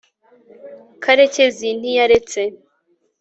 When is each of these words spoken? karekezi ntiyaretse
karekezi 1.03 1.67
ntiyaretse 1.79 2.41